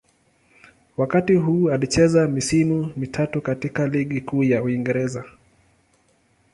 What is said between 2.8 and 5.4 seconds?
mitatu katika Ligi Kuu ya Uingereza.